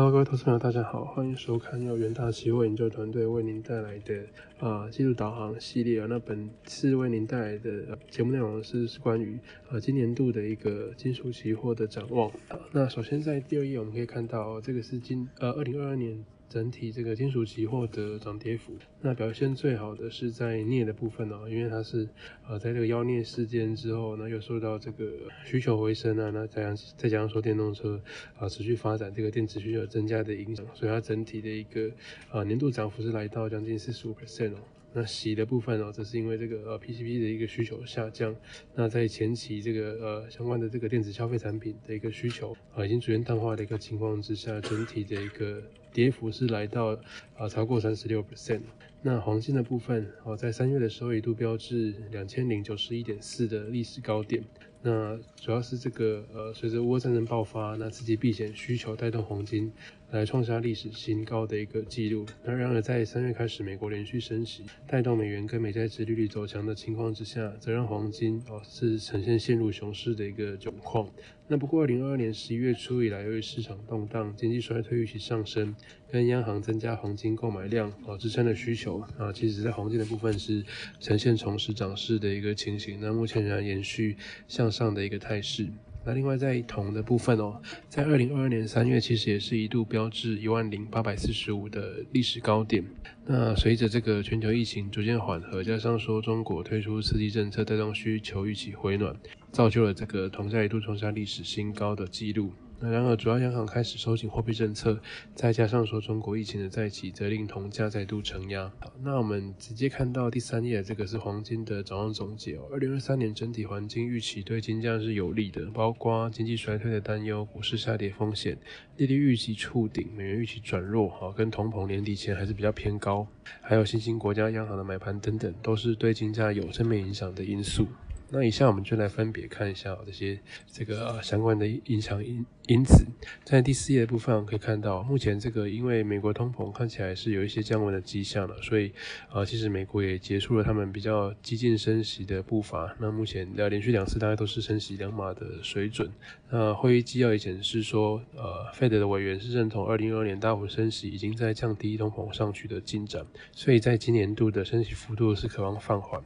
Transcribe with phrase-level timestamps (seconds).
[0.00, 4.24] Hello，各位投资朋友，大家好，欢迎收看由元大期货研究团队为您带来的
[4.58, 6.06] 啊技术导航系列啊。
[6.08, 12.32] 那本次为您带来的节目内容是是关于啊今年度的一个金属期货的展望。
[12.72, 16.24] 那首先在第二页我们可以看到，这个是今呃二零二二年。
[16.50, 22.08] 整体这个金属期货的涨跌幅，那表现最好的是在镍的部分哦，因为它是
[22.48, 25.12] 呃在这个妖镍事件之后，那又受到这个
[25.44, 28.02] 需求回升啊，那再加再加上说电动车
[28.36, 31.88] 啊持续发展，这个电子需求增加的影响，所以它整体的一个
[32.32, 34.58] 呃年度涨幅是来到将近四十五 percent 哦。
[34.92, 38.34] 那锡的部分哦，则是因为这个呃 PCB 的一个需求下降，
[38.74, 45.62] 那在前期这个呃相关的这个电子消费产品的一个需求啊已经逐渐淡化的一个情况之下，整体的一个
[45.92, 46.98] 跌幅是来到
[47.36, 48.60] 啊超过三十六 percent。
[49.02, 54.44] 那黄金的部分哦，在三月的时候一度标至两千零九十一点四的历史高点。
[54.82, 59.70] 那主要是这个呃，随着乌战争爆发，那刺激避险需求带动黄金
[60.10, 62.24] 来创下历史新高的一个记录。
[62.42, 71.06] 那然而在三月开始，美国连续升息，带动美元跟美债殖利率走强的情况之下，则让黄金哦是呈现陷入熊市的一个窘况。
[71.46, 75.74] 那不过二零二二年十一月初以来，由于市场动荡、经济衰退预期上升，
[76.08, 80.64] 跟央行增加黄金购买量哦支撑的需求啊，其实在黄金的部分是
[81.00, 83.00] 呈现重拾涨势的一个情形。
[83.00, 84.16] 那目前仍然延续
[84.48, 84.69] 向。
[84.70, 85.68] 上的一个态势。
[86.02, 92.82] 那另外在铜的部分哦，在二零二二年三月，其实也是一度标志一万零八百四十五的历史高点。
[93.26, 99.14] 那随着这个全球疫情逐渐缓和，加上说中国推出刺激政策，带动需求预期回暖，
[99.52, 102.50] 造就了这个铜价一度创下历史新高的纪录。
[102.82, 104.98] 那然而，主要央行开始收紧货币政策，
[105.34, 108.72] 再加上说中国疫情的再起，则令铜价再度承压。
[108.78, 112.62] 好，那我们直接看到第三页，这个是黄金的早上总结哦。
[112.72, 118.56] 二零二三年整体环境预期对金价是有利的，包括经济衰退的担忧、股市下跌风险、
[118.96, 123.26] 利率预期触顶、美元预期转弱，哈，跟同膨年底前还是比较偏高，
[123.60, 127.86] 还有新兴国家央行的买盘等等，都是对金价有正面影响的因素。
[128.32, 130.38] 那以下我们就来分别看一下这些
[130.70, 133.04] 这个相关的影响因因子。
[133.44, 138.92] 在第四页的部分可以看到，目前这个因为美国通膨看起来是有一些降温的迹象了，所以
[139.28, 142.94] 啊，其实美国也结束了他们比较激进升息的步伐。
[143.00, 146.08] 那目前呃连续两次大概都是升息两码的水准。
[146.48, 156.22] 那会议纪要也显示说，呃，Fed 的委员是认同二零二二年大幅升息已经在降低通膨上去的进展，所以在今年度的升息幅度是渴望放缓。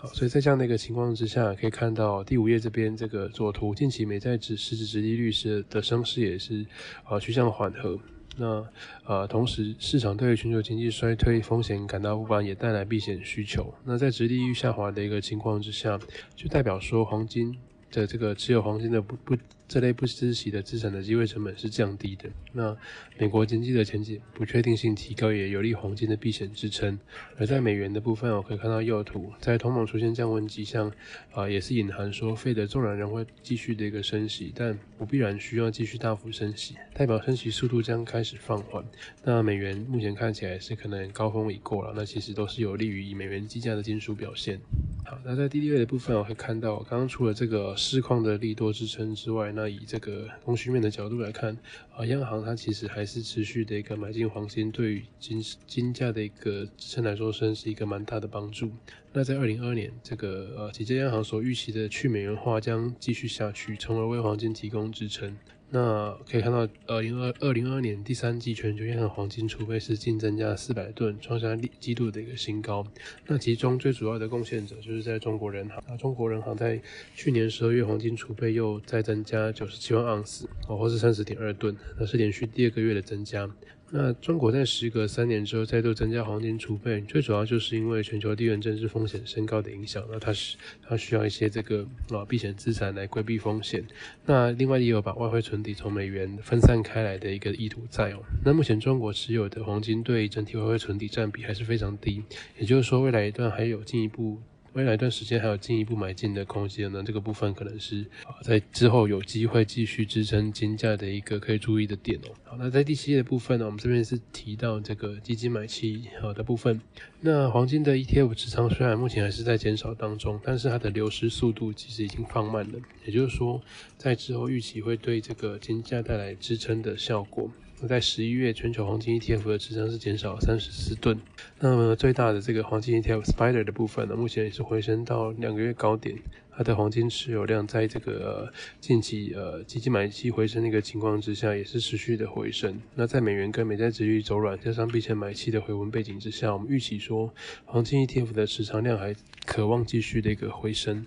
[0.00, 6.64] 好，所以在这样的一个情况之下，可以看到第五页这边这个左图，近期美债指实质直利率是的升势也是
[7.06, 7.98] 呃趋向缓和。
[8.38, 8.66] 那
[9.04, 13.74] 呃，同时市场对于全球经济衰退风险感到不安，也带来避险需求。
[13.84, 16.00] 那在直利率下滑的一个情况之下，
[16.34, 17.54] 就代表说黄金。
[17.92, 19.36] 的这个持有黄金的不不
[19.70, 22.28] 这类不知息的资产的机会成本是降低的。
[22.52, 22.76] 那
[23.16, 26.98] 美国经济的前景不确定性提高，也有利黄金的避险支撑。
[27.38, 30.90] 而在美元的部分，我可以看到右图，在通膨出现降温迹象，
[31.30, 38.84] 啊，也是隐含说费的纵然仍会继续的一个升息，但不必然需要继续大幅升息，代表升息速度将开始放缓。
[39.22, 44.60] 那美元目前看起来是可能高峰已过了，那其实都是有利于以美元计价的金属表现。
[45.04, 51.54] 好，那在第六页的部分，我会看到刚刚除了这个市况的利多支撑之外，那那以这个供需面的角度来看，
[51.94, 58.70] 啊，央行它其实还是持续的一个买进黄金，对于金金价的一个支撑来说，算是一个蛮大的帮助。
[59.12, 65.36] 那在二零二二年，这个呃几家央行所预期的去美元化将继续下去，从而为黄金提供支撑。
[65.72, 72.84] 那可以看到，二零二二零二二年第三季全球央行黄金储备是净增加四百吨，创下历季度的一个新高。
[73.28, 75.80] 那其中最主要的贡献者就是在中国人行。
[75.86, 76.80] 那中国人行在
[77.14, 83.48] 去年十二月黄金储备又再增加九十七万盎司，哦，或是三十点二吨，那是连续第二个月的增加。
[83.92, 90.04] 那中国在时隔三年之后再度增加黄金储备，最主要就是因为全球地缘政治风险升高的影响。
[90.10, 90.56] 那它是
[90.86, 93.84] 它需要一些这个啊避险资产来规避风险。
[94.26, 98.20] 那另外也有把外汇存底从美元分散开来的一个意图在哦。
[98.44, 102.22] 那目前中国持有的黄金对整体外汇存底占比还是非常低，
[102.58, 104.38] 也就是说未来一段还有进一步。
[104.72, 112.30] 未来一段时间还有进一步买进的空间呢，这个部分可能是啊在之后有机会继续支撑金价的一个可以注意的点哦。
[112.44, 116.80] 好，那在第七页的部分呢，我们这边是提到这个基金买期好的部分。
[117.20, 123.60] 那黄金的 ETF 持仓虽然目前还是在减少当中，但是它的流失速度其实已经放慢了，也就是说
[123.98, 127.50] 在之后预期会对这个金价带来支撑的效果。
[127.86, 131.18] 在十一月全球黄金 ETF 的持仓是减少三十四吨。
[131.58, 136.16] 那么最大的这个黄金 ETF Spider 的部分呢，目前也是回升到两个月高点。
[136.52, 142.78] 它的黄金持有量在这个近期呃基金买气回升的一个情况之下，也是持续的回升。
[142.94, 147.32] 那在美元跟美债值率走软，加上避险买气的回温背景之下，我们预期说
[147.64, 149.14] 黄金 ETF 的持仓量还
[149.46, 151.06] 渴望继续的一个回升。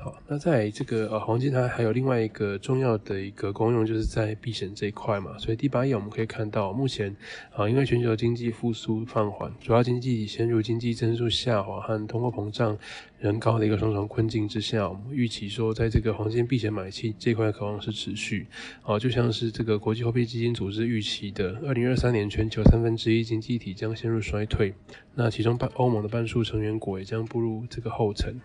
[0.00, 5.36] 好，那在这个呃黄金它还有另外一个重要的一个功用，就是在避险这一块嘛。
[5.38, 7.14] 所以第八页我们可以看到，目前
[7.52, 12.78] 啊因为全球经济复苏放缓，主要经济陷入经济增速下滑和通货膨胀
[13.18, 18.46] 仍高的一个双重困境之下，我们预期说在这个黄金避险买气这块渴望是持续。
[18.82, 24.72] 啊，就像是这个国际货币基金组织预期的，二零二三年全球三分之一经济体将陷入衰退，
[25.16, 28.40] 那其中半欧盟的半数成员国也将步入这个后尘。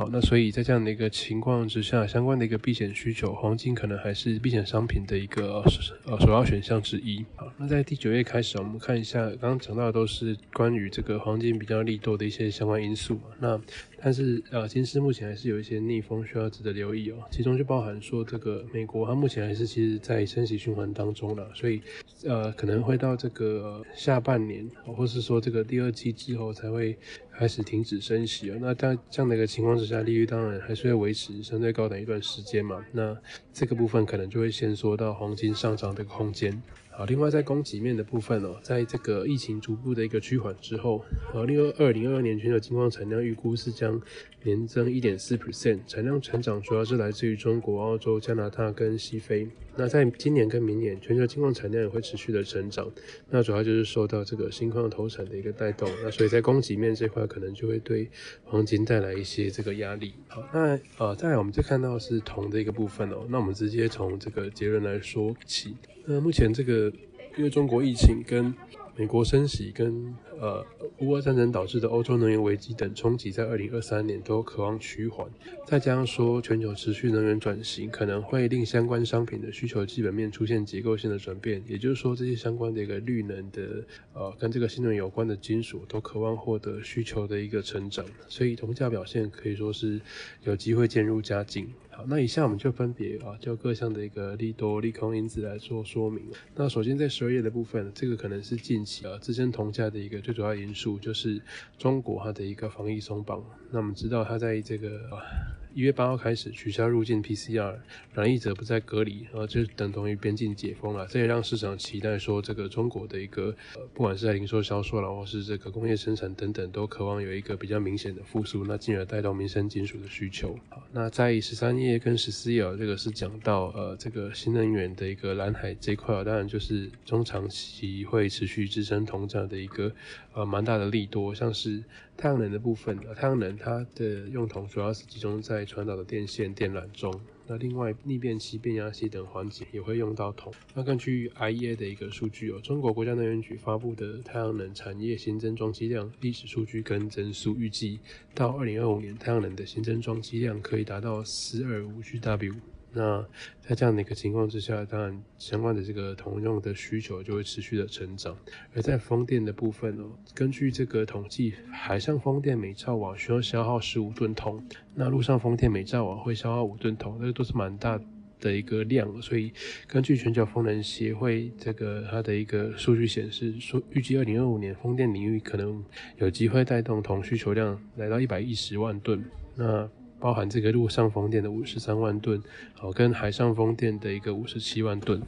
[0.00, 5.62] 好，那所以在这样的一个情况之下，相关的一个避险需求，黄金可能还是避险商品的一个
[6.06, 7.22] 呃首要选项之一。
[7.36, 13.20] 好，那在第九页开始，我们看一下刚刚讲到的都是关于这个黄金比较利多的一些相关因素。
[13.40, 13.60] 那
[14.02, 21.82] 但是呃，金市目前还是有一些逆风需要值得留意哦，其中就包含说这个美国它目前还是其实在升息循环当中了，所以
[22.24, 26.96] 呃可能会到这个下半年，或是说这个第二季之后才会。
[27.40, 32.84] 开始停止升息啊，那在这样的一个情况之下，利率当然还是会维持相对高等一段时间嘛。
[32.92, 33.16] 那
[33.50, 36.62] 这个部分可能就会先缩到黄金上涨的空间。
[36.90, 41.02] 好，另外在供给面的部分哦，在这个疫情逐步的一个趋缓之后，
[41.32, 43.98] 呃，另外二零二二年全球金矿产量预估是将
[44.42, 49.48] 年增一点四 percent，产量成长主要是来自于中国、澳洲、加拿大跟西非。
[49.80, 52.86] 那在今年跟明年，全球金矿产量也会持续的成长，
[53.30, 55.88] 那主要就是受到这个新矿投产的一个带动。
[56.02, 58.06] 那所以在供给面这块，可能就会对
[58.44, 60.12] 黄金带来一些这个压力。
[60.28, 65.74] 好，那呃，再来我们就看到是铜的一个部分哦，那我们直接从这个结论来说起。
[66.04, 66.92] 那目前这个，
[67.38, 68.52] 因为中国疫情跟
[69.00, 70.62] 美国升息跟呃
[70.98, 75.26] 乌俄战争导致的欧洲能源危机等冲击，在二零二三年都渴望趋缓。
[75.66, 81.62] 再加上说全球持续能源转型，可能会令相关商品的需求基本面出现结构性的转变。
[81.66, 83.82] 也就是说，这些相关的一个绿能的
[84.12, 88.04] 呃跟这个新能源有关的金属，都渴望获得需求的一个成长。
[88.28, 89.98] 所以铜价表现可以说是
[90.44, 91.72] 有机会渐入佳境。
[92.08, 96.24] 那以下我们就分别啊，就各项的一个利多、利空因子来做说明。
[96.54, 101.40] 那首先在十二页的部分，这个可能是近期啊支撑铜价的一个最主要因素，就是
[101.78, 103.44] 中国它的一个防疫松绑。
[103.70, 104.88] 那我们知道它在这个。
[105.10, 105.22] 啊
[105.72, 107.76] 一月八号开始取消入境 PCR，
[108.12, 111.06] 染疫者不再隔离，然后就等同于边境解封了。
[111.06, 120.58] 这也让市场期待说，这个中国的一个呃，不管是在零售销售了，或是这个工业生产等等，都渴望有一个比较明显的复苏，那进而带动民生金属的需求。
[120.68, 129.92] 好，那在十三页跟十四页这个是讲到呃这个新能源的一个蓝海这一块当然就是中长期会持续支撑铜价的一个
[130.34, 131.82] 呃蛮大的利多，像是
[132.16, 137.12] 太阳能的部分，太阳能它的用铜主要是集中在在传导的电线电缆中，
[137.46, 140.50] 那另外逆变器、变压器等环节也会用到铜。
[140.72, 148.00] 那根据 IEA 的一个数据哦，中国国家能源局发布的太阳能产业新增装机量历史数据跟增速，预计
[148.34, 152.54] 到二零二五年，太阳能的新增装机量可以达到四二五 GW。
[152.92, 153.24] 那
[153.60, 158.36] 在这样的一个情况之下，当然相关的这个铜用的需求就会持续的成长。
[158.74, 164.62] 而在风电的部分哦，根据这个统计，海上风电每兆瓦需要消耗十五吨铜，
[164.94, 168.00] 那陆上风电每兆瓦会消耗五吨铜，那个都是蛮大
[168.40, 169.22] 的一个量。
[169.22, 169.52] 所以
[169.86, 175.84] 根据全球风能协会这个它的一个数据显示，说预计二零二五年风电领域可能
[176.18, 179.24] 有机会带动铜需求量来到一百一十万吨。
[179.54, 179.88] 那
[180.20, 182.40] 包含这个陆上风电的五十三万吨，
[182.74, 185.20] 好，跟海上风电的一个五十七万吨。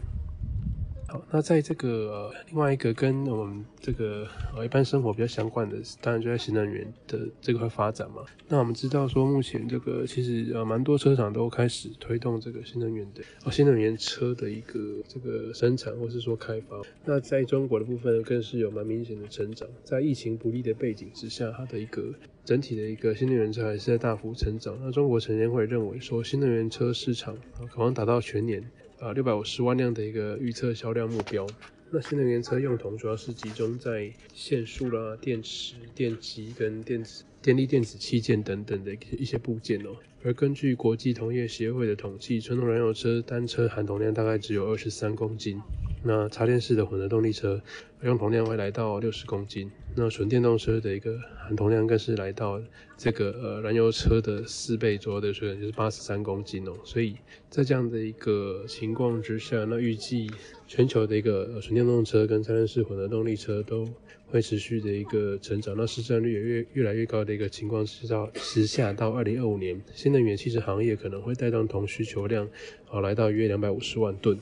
[1.09, 8.23] 好，那在这个另外一个跟我们这个呃一般生活比较相关的，当然就在新能源的这块发展嘛。
[8.49, 16.81] 那我们知道说，目前这个其实呃蛮多车厂都开始推动这个新能源的哦新能源车的一个这个生产或是说开发。
[17.05, 22.03] 那在中国的部分更是有蛮明显的成长，在疫情不利的背景之下，它的一个
[22.45, 24.79] 整体的一个新能源车还是在大幅成长。
[24.81, 28.63] 那中国证监会认为说，新能源车市场啊可能达到全年。
[28.99, 31.45] 啊，六百五十万辆的一个预测销量目标。
[31.91, 39.91] 那新能源车用铜主要是集中在线束啦、电池、电机跟电子、电力电子器件等等的一些部件哦。
[40.23, 45.61] 而根据国际铜业协会的统计，传统燃油车单车含铜量大概只有二十三公斤。
[46.05, 47.61] 那插电式的混合动力车
[48.03, 52.61] 用铜量会来到六十公斤，那纯电动车的一个含铜量更是来到
[52.97, 56.73] 这个呃燃油车的四倍左右的水准，就是八十三公斤哦。
[56.85, 57.15] 所以
[57.49, 60.29] 在这样的一个情况之下，那预计
[60.67, 63.89] 全球的一个纯电动车跟插电式混合动力车都
[64.27, 72.49] 会持续的一个成长，那市占率也越越来越高的一个情况之下，时下到二零二五年，新能源汽车行业可能会带动铜需求量
[72.91, 74.37] 啊来到约两百五十万吨。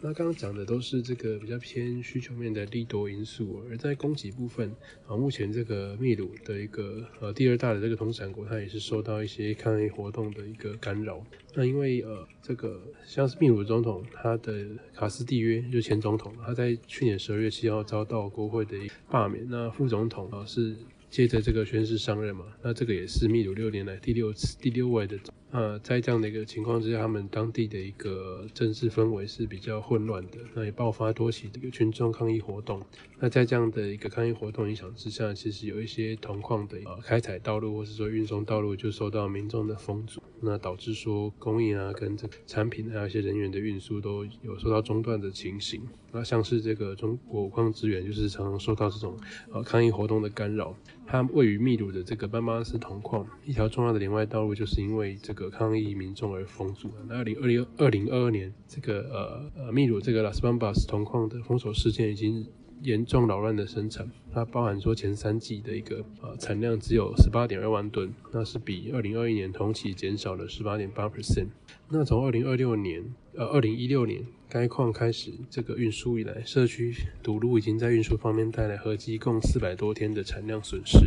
[0.00, 4.70] 那刚刚讲的都是这个比较偏需求面的利多因素，而在供给部分
[5.08, 11.20] 啊，目前这个秘鲁的一个呃第二大的这个铜产国，它也是受到一些抗议活动的一个干扰。
[11.54, 18.76] 那因为呃这个像是秘鲁总统他的卡斯蒂约就前总统，他在去年十二月七号遭到国会的
[19.10, 20.76] 罢免，那副总统啊是
[21.10, 25.18] 接着这个宣誓上任嘛，那这个也是秘鲁六年来第六次第六位的。
[25.50, 32.82] 呃，在这样的一个情况之下，他们当地的一个政治氛围是比较混乱的，那也爆发多起这个群众抗议活动。
[33.18, 45.80] 那在这样的一个抗议活动影响之下，其实有一些铜矿的呃开采道路或是说运送道路就受到民众的封阻，那导致说供应啊跟这个产品还有一些人员的运输都有受到中断的情形。
[46.10, 49.14] 那像是这个中国矿资源就是常常受到这种
[49.52, 50.74] 呃抗议活动的干扰。
[51.06, 62.46] 它位于秘鲁的这个班巴斯铜矿一条重要的连外道路，就是因为这个抗议民众而封阻那二零二零二零二二年，这个呃呃秘鲁这个拉斯班巴斯铜矿的封锁事件已经
[62.80, 64.10] 严重扰乱的生产。
[64.32, 71.48] 它包含说前三季的一个呃产量只有十八点二万吨，那是比二零二一年同期减少了十八点八 percent。
[71.90, 73.02] 那从二零二六年
[73.34, 80.98] 呃二零一六年该矿开始这个运输以来，社区堵路已经在运输方面带来合计共四百多天的产量损失。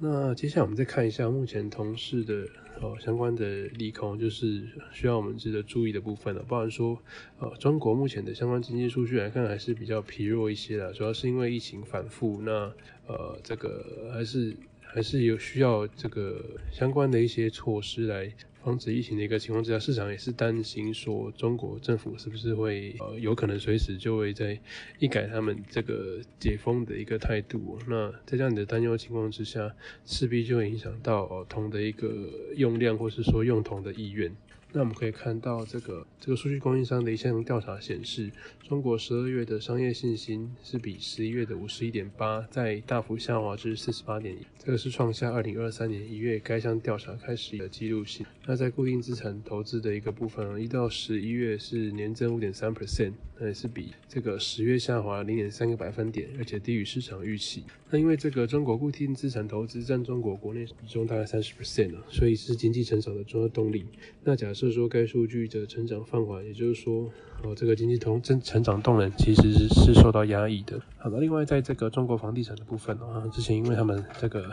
[0.00, 2.46] 那接下来我们再看一下目前同事的
[2.80, 6.42] 呃相关的利空，就是需要我们值得注意的部分了。
[6.42, 6.98] 不然说
[7.38, 12.40] 呃中国目前的相关经济数据来看还是比较疲弱一些的，主要是因为疫情反复。
[12.42, 12.72] 那
[13.06, 18.32] 呃这个还是还是有需要这个相关的一些措施来。
[18.64, 24.58] 防止疫情的一个情况之下，市场也是担心说中国政府是不是会呃有可能随时就会在
[24.98, 27.78] 一改他们这个解封的一个态度。
[27.86, 29.70] 那在这样的担忧情况之下，
[30.06, 32.08] 势必就会影响到铜的一个
[32.56, 34.34] 用量，或是说用铜的意愿。
[34.76, 38.28] 那我们可以看到，这个这个数据供应商的一项调查显示，
[38.68, 48.26] 中国十二月的商业信心是比十一月的五十一点八，在大幅下滑至四十八点一，这个是创下二零二三年一月该项调查开始的记录性。
[48.46, 57.62] 那在固定资产投资的一个部分，一到十一月是年增五点三 percent，那也是比这个十月下滑零点三个百分点，而且低于市场预期。
[57.90, 63.86] 那因为这个中国固定资产投资占中国国内比重大概三十 percent，所以是经济成长的重要动力。
[64.24, 70.80] 那假设就是说该数据的成长放缓，也就是说，哦，这个经济同增成长动能其实是受到压抑的。
[70.96, 74.44] 好的，另外在这个中国房地产的部分啊，之前因为他们这个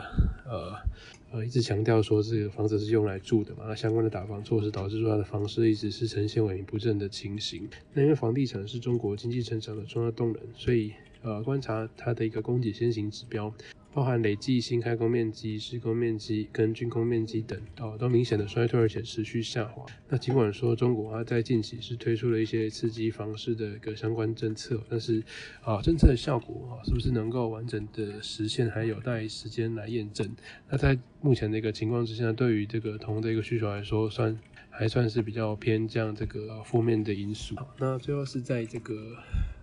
[0.44, 0.74] 呃
[1.30, 7.66] 呃一直强调说这个房子是用来住的嘛，那相关的打房措施导致说它的房市一直是呈现萎靡不振的情形。
[7.94, 10.92] 那因为房地产是中国经济成长的重要动能，所以
[11.22, 13.50] 呃观察它的一个供给先行指标。
[13.94, 19.84] 包含累计新开工面积、施工面积跟竣工面积等，哦，都明显的衰退，而且持续下滑。
[20.08, 25.22] 那尽管说中国它在近期是推出了一些刺激房市的一个相关政策，但是
[25.62, 30.26] 啊，政策的效果啊，是不是能够完整的实现，还有待时间来验证。
[30.70, 34.38] 那在目前的一个情况之下，对于这个铜的一个需求来说，算
[34.70, 37.54] 还算是比较偏向这个负面的因素。
[37.78, 39.18] 那最后是在这个。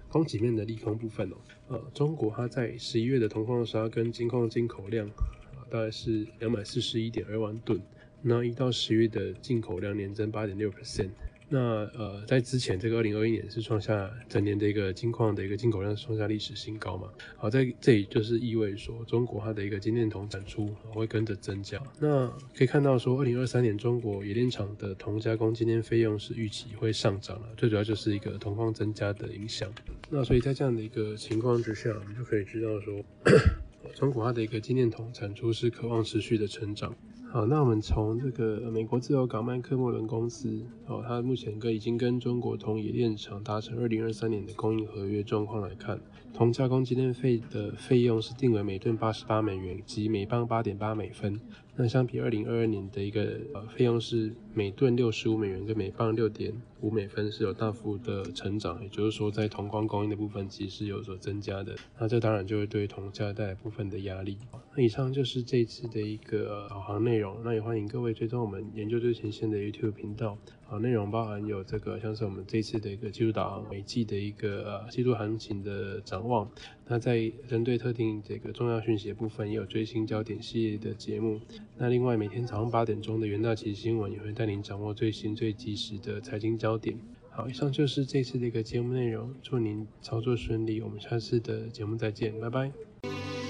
[0.10, 1.38] 供给面的利空部分哦，
[1.70, 7.80] 呃，中国它在十一月的铜矿砂跟金矿进口量啊，大概是两百四十一点二万吨，
[8.22, 11.12] 那一到十月的进口量年增八点六 percent。
[11.51, 11.60] 那
[11.98, 17.10] 呃，在之前这个二零二一年是创下整年的一个金矿的一个进口量创下历史新高嘛？
[17.36, 21.82] 好，在这里就是意味说中国它的一个精炼铜产出会跟着增加。
[22.00, 29.74] 那可以看到说，二零二三年中国冶炼厂的铜加工今天费用是预期会上涨了，最主要就是一个铜矿增加的影响。
[30.10, 33.03] 那所以在这样的一个情况之下，我们就可以知道说，
[33.96, 36.96] 中国它的一个精炼铜产出是渴望持续的成长。
[37.31, 46.01] 好，那我们从这个美国自由港曼科莫伦公司，哦，它目前跟已经跟中国铜冶炼厂达成二零二三年的供应合约状况来看，
[46.33, 51.39] 铜加工精炼费的费用是定为每吨八十八美元及每磅八点八美分。
[51.75, 61.75] 那相比二零二二年的一个呃费用是每吨六十五美元跟每磅六点五美分是有大幅的成长，也就是说在铜矿供应的部分其实是有所增加的。
[61.98, 64.38] 那这当然就会对铜价带来部分的压力。
[64.75, 70.38] 那以上就是这次的一个导航内容，那也欢迎各位追踪我们研究最前线的 YouTube 频道。
[70.69, 76.49] 啊，内容包含有这个像是我们这次的一个季度导航每季的一个呃季度行情的展望。
[76.88, 81.41] 那在针对特定这个重要讯息的部分，也有最新焦点系列的节目。
[81.77, 86.97] 那另外每天早上八点钟的元大旗新闻也会带您掌握最新最及时的财经焦点。
[87.31, 93.49] 好，以上就是这次的一个节目内容，祝您操作顺利，我们下次的节目再见，拜拜。